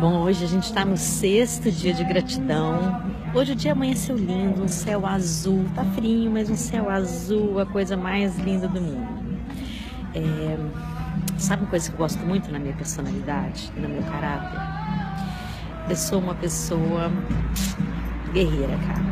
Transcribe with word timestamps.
Bom, 0.00 0.22
hoje 0.22 0.42
a 0.42 0.48
gente 0.48 0.64
está 0.64 0.82
no 0.82 0.96
sexto 0.96 1.70
dia 1.70 1.92
de 1.92 2.02
gratidão. 2.04 3.02
Hoje 3.34 3.52
o 3.52 3.54
dia 3.54 3.72
amanheceu 3.72 4.16
lindo, 4.16 4.62
um 4.62 4.66
céu 4.66 5.04
azul. 5.04 5.66
Tá 5.74 5.84
frio, 5.84 6.30
mas 6.30 6.48
um 6.48 6.56
céu 6.56 6.88
azul, 6.88 7.60
a 7.60 7.66
coisa 7.66 7.98
mais 7.98 8.38
linda 8.38 8.66
do 8.66 8.80
mundo. 8.80 9.38
É... 10.14 10.56
Sabe 11.36 11.64
uma 11.64 11.68
coisa 11.68 11.90
que 11.90 11.94
eu 11.94 11.98
gosto 11.98 12.18
muito 12.20 12.50
na 12.50 12.58
minha 12.58 12.72
personalidade 12.72 13.70
no 13.76 13.90
meu 13.90 14.02
caráter? 14.04 14.58
Eu 15.90 15.96
sou 15.96 16.18
uma 16.18 16.34
pessoa 16.34 17.12
guerreira, 18.32 18.78
cara. 18.78 19.04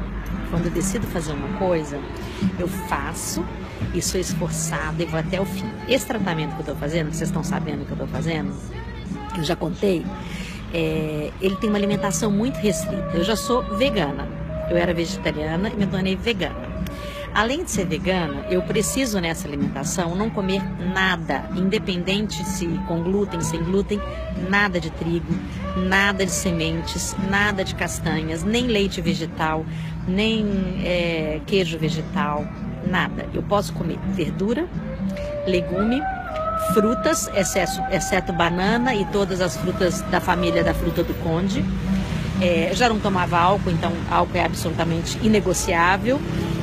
Quando 0.50 0.64
eu 0.64 0.70
decido 0.70 1.07
fazer 1.09 1.32
uma 1.32 1.59
coisa, 1.59 2.00
eu 2.59 2.66
faço 2.66 3.45
e 3.93 4.00
sou 4.00 4.18
esforçada 4.18 5.02
e 5.02 5.05
vou 5.05 5.20
até 5.20 5.39
o 5.39 5.45
fim. 5.45 5.70
Esse 5.86 6.07
tratamento 6.07 6.55
que 6.55 6.62
eu 6.62 6.75
tô 6.75 6.77
fazendo, 6.77 7.12
vocês 7.12 7.29
estão 7.29 7.45
sabendo 7.45 7.84
que 7.84 7.93
eu 7.93 7.98
tô 7.98 8.07
fazendo, 8.07 8.55
eu 9.36 9.45
já 9.45 9.55
contei, 9.55 10.05
é, 10.73 11.30
ele 11.41 11.57
tem 11.57 11.68
uma 11.68 11.79
alimentação 11.79 12.31
muito 12.31 12.57
restrita. 12.57 13.11
Eu 13.14 13.25
já 13.25 13.36
sou 13.36 13.63
vegana. 13.76 14.29
Eu 14.71 14.76
era 14.76 14.93
vegetariana 14.93 15.71
e 15.71 15.76
me 15.76 15.86
tornei 15.86 16.14
vegana. 16.17 16.68
Além 17.35 17.63
de 17.64 17.71
ser 17.71 17.86
vegana, 17.86 18.46
eu 18.50 18.63
preciso 18.63 19.21
nessa 19.21 19.46
alimentação 19.46 20.14
não 20.14 20.31
comer 20.31 20.62
nada, 20.93 21.49
independente 21.54 22.43
se 22.45 22.67
com 22.86 23.03
glúten, 23.03 23.40
sem 23.40 23.62
glúten, 23.62 24.00
nada 24.49 24.81
de 24.81 24.90
trigo, 24.90 25.32
nada 25.76 26.25
de 26.25 26.32
sementes, 26.32 27.14
nada 27.31 27.64
de 27.64 27.75
castanhas, 27.75 28.43
nem 28.43 28.67
leite 28.67 29.00
vegetal, 29.00 29.64
nem 30.07 30.82
é, 30.85 31.40
queijo 31.46 31.79
vegetal, 31.79 32.47
nada. 32.87 33.27
Eu 33.33 33.42
posso 33.42 33.73
comer 33.73 33.98
verdura, 34.14 34.67
legume, 35.47 36.00
frutas, 36.75 37.31
excesso, 37.34 37.83
exceto 37.91 38.33
banana 38.33 38.95
e 38.95 39.05
todas 39.06 39.41
as 39.41 39.56
frutas 39.56 40.00
da 40.03 40.20
família 40.20 40.62
da 40.62 40.75
fruta 40.75 41.03
do 41.03 41.14
conde. 41.22 41.64
É, 42.41 42.70
já 42.72 42.89
não 42.89 43.00
tomava 43.00 43.39
álcool, 43.39 43.70
então 43.70 43.92
álcool 44.11 44.37
é 44.37 44.45
absolutamente 44.45 45.19
inegociável. 45.23 46.20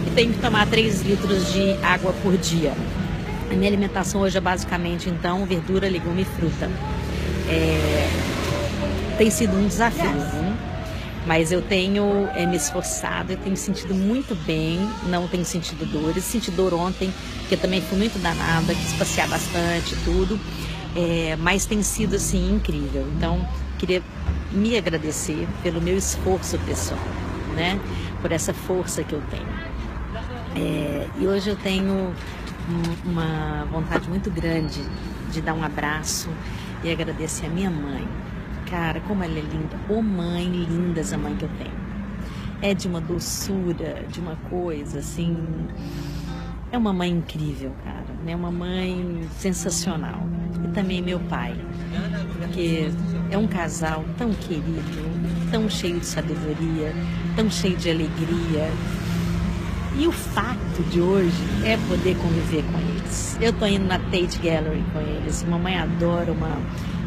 E 0.08 0.10
tenho 0.12 0.34
que 0.34 0.40
tomar 0.40 0.68
3 0.68 1.02
litros 1.02 1.52
de 1.52 1.74
água 1.84 2.14
por 2.24 2.38
dia. 2.38 2.74
A 3.52 3.54
minha 3.54 3.70
alimentação 3.70 4.22
hoje 4.22 4.38
é 4.38 4.42
basicamente, 4.42 5.10
então, 5.10 5.46
verdura, 5.46 5.88
legume 5.88 6.24
e 6.24 6.26
fruta. 6.26 6.70
É, 7.50 8.10
tem 9.18 9.30
sido 9.30 9.56
um 9.56 9.68
desafio. 9.68 10.10
Né? 10.10 10.58
Mas 11.26 11.52
eu 11.52 11.62
tenho 11.62 12.28
é, 12.36 12.46
me 12.46 12.56
esforçado, 12.56 13.32
eu 13.32 13.38
tenho 13.38 13.58
sentido 13.58 13.96
muito 13.96 14.36
bem, 14.46 14.80
não 15.08 15.28
tenho 15.28 15.44
sentido 15.44 15.86
dores. 15.86 16.24
Senti 16.24 16.52
dor 16.52 16.74
ontem, 16.74 17.12
porque 17.40 17.58
também 17.58 17.82
fui 17.82 17.98
muito 17.98 18.20
danada, 18.20 18.74
quis 18.74 18.94
passear 18.94 19.28
bastante 19.28 19.96
tudo. 20.04 20.40
É, 20.96 21.36
mas 21.38 21.66
tem 21.66 21.82
sido 21.82 22.16
assim 22.16 22.56
incrível. 22.56 23.08
Então, 23.18 23.48
queria 23.78 24.02
me 24.52 24.78
agradecer 24.78 25.48
pelo 25.64 25.82
meu 25.82 25.98
esforço 25.98 26.58
pessoal, 26.60 27.00
né? 27.56 27.80
Por 28.22 28.32
essa 28.32 28.54
força 28.54 29.04
que 29.04 29.14
eu 29.14 29.22
tenho. 29.30 29.76
É, 30.56 31.08
e 31.18 31.28
hoje 31.28 31.50
eu 31.50 31.56
tenho 31.56 32.14
uma 33.04 33.66
vontade 33.72 34.10
muito 34.10 34.32
grande 34.32 34.82
de 35.32 35.42
dar 35.42 35.54
um 35.54 35.64
abraço 35.64 36.30
e 36.84 36.92
agradecer 36.92 37.48
a 37.48 37.50
minha 37.50 37.70
mãe, 37.70 38.08
Cara, 38.70 39.00
como 39.02 39.24
ela 39.24 39.38
é 39.38 39.42
linda. 39.42 39.78
Ô 39.90 40.00
oh, 40.00 40.02
mãe 40.02 40.46
linda 40.46 41.02
essa 41.02 41.18
mãe 41.18 41.36
que 41.36 41.44
eu 41.44 41.50
tenho. 41.58 41.86
É 42.62 42.74
de 42.74 42.88
uma 42.88 43.00
doçura, 43.00 44.04
de 44.10 44.20
uma 44.20 44.36
coisa 44.50 45.00
assim. 45.00 45.38
É 46.72 46.78
uma 46.78 46.92
mãe 46.92 47.12
incrível, 47.12 47.72
cara. 47.84 48.06
É 48.26 48.36
uma 48.36 48.52
mãe 48.52 49.22
sensacional. 49.38 50.28
E 50.64 50.68
também 50.70 51.02
meu 51.02 51.20
pai. 51.20 51.56
Porque 52.40 52.90
é 53.30 53.38
um 53.38 53.48
casal 53.48 54.04
tão 54.18 54.34
querido, 54.34 54.82
tão 55.52 55.70
cheio 55.70 56.00
de 56.00 56.06
sabedoria, 56.06 56.94
tão 57.36 57.50
cheio 57.50 57.78
de 57.78 57.90
alegria. 57.90 58.70
E 59.98 60.08
o 60.08 60.12
fato 60.12 60.84
de 60.90 61.00
hoje 61.00 61.32
é 61.64 61.78
poder 61.88 62.18
conviver 62.18 62.64
com 62.64 62.80
eles. 62.80 63.38
Eu 63.40 63.54
tô 63.54 63.66
indo 63.66 63.86
na 63.86 64.00
Tate 64.00 64.40
Gallery 64.40 64.84
com 64.92 65.00
eles. 65.00 65.44
Mamãe 65.44 65.78
adora 65.78 66.32
uma 66.32 66.58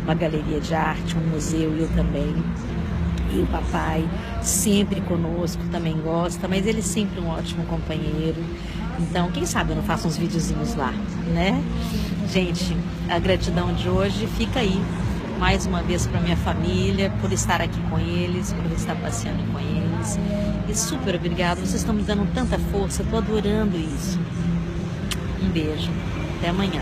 uma 0.08 0.14
galeria 0.14 0.58
de 0.58 0.74
arte, 0.74 1.14
um 1.18 1.28
museu, 1.28 1.76
eu 1.76 1.86
também. 1.88 2.34
E 3.30 3.40
o 3.40 3.46
papai 3.48 4.08
sempre 4.40 5.02
conosco, 5.02 5.62
também 5.70 6.00
gosta, 6.00 6.48
mas 6.48 6.66
ele 6.66 6.78
é 6.78 6.82
sempre 6.82 7.20
um 7.20 7.28
ótimo 7.28 7.62
companheiro. 7.66 8.42
Então, 8.98 9.30
quem 9.30 9.44
sabe 9.44 9.72
eu 9.72 9.76
não 9.76 9.82
faço 9.82 10.08
uns 10.08 10.16
videozinhos 10.16 10.74
lá, 10.74 10.92
né? 11.34 11.62
Gente, 12.32 12.74
a 13.10 13.18
gratidão 13.18 13.74
de 13.74 13.86
hoje 13.86 14.26
fica 14.38 14.60
aí 14.60 14.82
mais 15.38 15.66
uma 15.66 15.82
vez 15.82 16.06
para 16.06 16.20
minha 16.20 16.38
família, 16.38 17.12
por 17.20 17.30
estar 17.30 17.60
aqui 17.60 17.80
com 17.90 17.98
eles, 17.98 18.54
por 18.54 18.72
estar 18.72 18.96
passeando 18.96 19.42
com 19.52 19.58
eles. 19.60 20.18
E 20.66 20.74
super 20.74 21.16
obrigado, 21.16 21.58
vocês 21.58 21.74
estão 21.74 21.94
me 21.94 22.02
dando 22.02 22.26
tanta 22.32 22.58
força, 22.72 23.02
estou 23.02 23.18
adorando 23.18 23.76
isso. 23.76 24.18
Um 25.42 25.50
beijo, 25.50 25.90
até 26.38 26.48
amanhã. 26.48 26.80